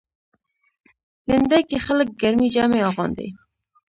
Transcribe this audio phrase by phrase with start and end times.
[1.27, 3.27] لېندۍ کې خلک ګرمې جامې اغوندي.